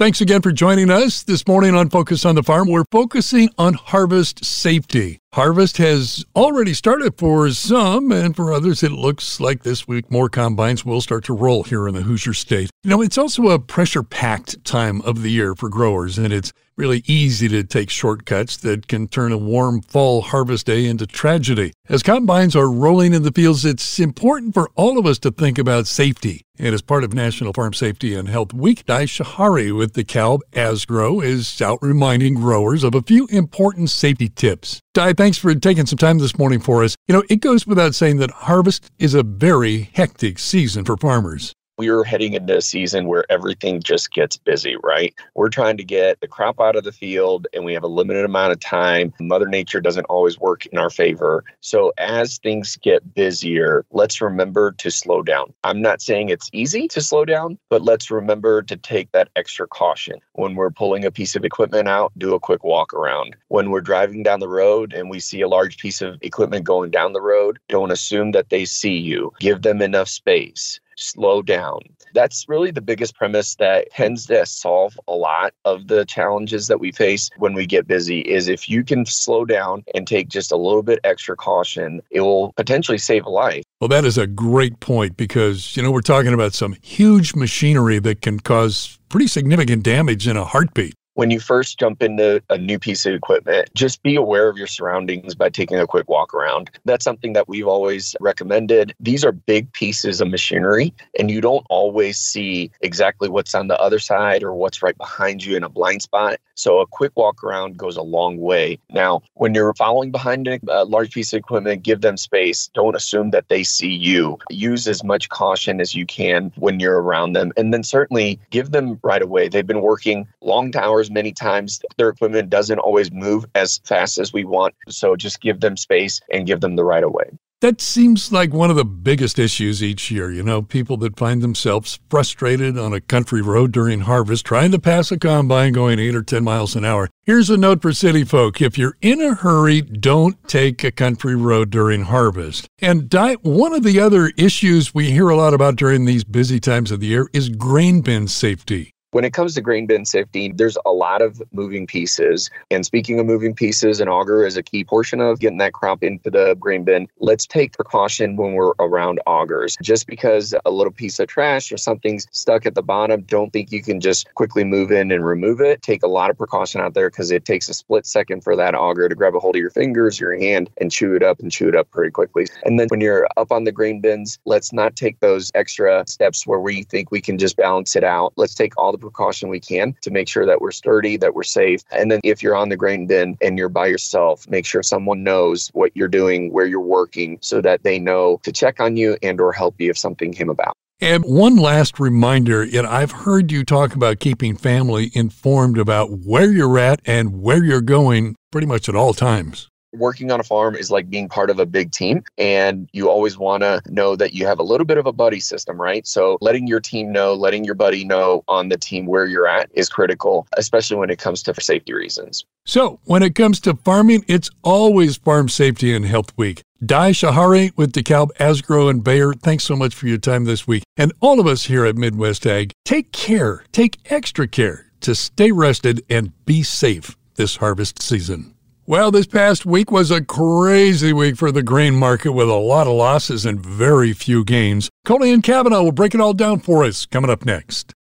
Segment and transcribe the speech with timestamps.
[0.00, 2.70] Thanks again for joining us this morning on Focus on the Farm.
[2.70, 5.18] We're focusing on harvest safety.
[5.34, 10.30] Harvest has already started for some, and for others, it looks like this week more
[10.30, 12.70] combines will start to roll here in the Hoosier State.
[12.82, 16.54] You know, it's also a pressure packed time of the year for growers, and it's
[16.80, 21.74] really easy to take shortcuts that can turn a warm fall harvest day into tragedy.
[21.90, 25.58] As combines are rolling in the fields, it's important for all of us to think
[25.58, 26.40] about safety.
[26.58, 31.22] And as part of National Farm Safety and Health Week, Di Shahari with DeKalb Asgrow
[31.22, 34.80] is out reminding growers of a few important safety tips.
[34.94, 36.96] Di, thanks for taking some time this morning for us.
[37.08, 41.54] You know, it goes without saying that harvest is a very hectic season for farmers
[41.80, 45.14] we're heading into a season where everything just gets busy, right?
[45.34, 48.26] We're trying to get the crop out of the field and we have a limited
[48.26, 49.14] amount of time.
[49.18, 51.42] Mother Nature doesn't always work in our favor.
[51.60, 55.54] So, as things get busier, let's remember to slow down.
[55.64, 59.66] I'm not saying it's easy to slow down, but let's remember to take that extra
[59.66, 60.20] caution.
[60.34, 63.36] When we're pulling a piece of equipment out, do a quick walk around.
[63.48, 66.90] When we're driving down the road and we see a large piece of equipment going
[66.90, 69.32] down the road, don't assume that they see you.
[69.40, 71.80] Give them enough space slow down.
[72.14, 76.80] That's really the biggest premise that tends to solve a lot of the challenges that
[76.80, 80.52] we face when we get busy is if you can slow down and take just
[80.52, 83.62] a little bit extra caution, it will potentially save a life.
[83.80, 87.98] Well, that is a great point because, you know, we're talking about some huge machinery
[88.00, 92.56] that can cause pretty significant damage in a heartbeat when you first jump into a
[92.56, 96.32] new piece of equipment, just be aware of your surroundings by taking a quick walk
[96.32, 96.70] around.
[96.86, 98.94] That's something that we've always recommended.
[98.98, 103.78] These are big pieces of machinery, and you don't always see exactly what's on the
[103.78, 106.38] other side or what's right behind you in a blind spot.
[106.54, 108.78] So, a quick walk around goes a long way.
[108.90, 112.70] Now, when you're following behind a large piece of equipment, give them space.
[112.74, 114.38] Don't assume that they see you.
[114.50, 117.52] Use as much caution as you can when you're around them.
[117.56, 119.48] And then certainly give them right away.
[119.48, 121.80] They've been working long hours many times.
[121.96, 124.74] Their equipment doesn't always move as fast as we want.
[124.88, 127.30] So just give them space and give them the right of way.
[127.60, 130.32] That seems like one of the biggest issues each year.
[130.32, 134.78] You know, people that find themselves frustrated on a country road during harvest trying to
[134.78, 137.10] pass a combine going eight or 10 miles an hour.
[137.24, 138.62] Here's a note for city folk.
[138.62, 142.66] If you're in a hurry, don't take a country road during harvest.
[142.78, 146.90] And one of the other issues we hear a lot about during these busy times
[146.90, 148.94] of the year is grain bin safety.
[149.12, 152.48] When it comes to grain bin safety, there's a lot of moving pieces.
[152.70, 156.04] And speaking of moving pieces, an auger is a key portion of getting that crop
[156.04, 157.08] into the grain bin.
[157.18, 159.76] Let's take precaution when we're around augers.
[159.82, 163.72] Just because a little piece of trash or something's stuck at the bottom, don't think
[163.72, 165.82] you can just quickly move in and remove it.
[165.82, 168.76] Take a lot of precaution out there because it takes a split second for that
[168.76, 171.50] auger to grab a hold of your fingers, your hand, and chew it up and
[171.50, 172.46] chew it up pretty quickly.
[172.64, 176.46] And then when you're up on the grain bins, let's not take those extra steps
[176.46, 178.32] where we think we can just balance it out.
[178.36, 181.42] Let's take all the precaution we can to make sure that we're sturdy, that we're
[181.42, 181.82] safe.
[181.90, 185.22] And then if you're on the grain bin and you're by yourself, make sure someone
[185.22, 189.16] knows what you're doing, where you're working, so that they know to check on you
[189.22, 190.74] and or help you if something came about.
[191.02, 196.10] And one last reminder, you know, I've heard you talk about keeping family informed about
[196.10, 200.42] where you're at and where you're going pretty much at all times working on a
[200.42, 204.16] farm is like being part of a big team and you always want to know
[204.16, 207.10] that you have a little bit of a buddy system right so letting your team
[207.10, 211.10] know letting your buddy know on the team where you're at is critical especially when
[211.10, 215.94] it comes to safety reasons so when it comes to farming it's always farm safety
[215.94, 220.16] and health week Dai Shahari with DeKalb, Asgrow, and Bayer, thanks so much for your
[220.16, 220.82] time this week.
[220.96, 225.52] And all of us here at Midwest Ag, take care, take extra care to stay
[225.52, 228.54] rested and be safe this harvest season.
[228.90, 232.88] Well, this past week was a crazy week for the grain market with a lot
[232.88, 234.90] of losses and very few gains.
[235.04, 237.94] Colleen Cavanaugh will break it all down for us coming up next.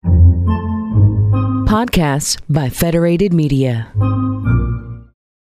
[1.66, 3.92] Podcasts by Federated Media.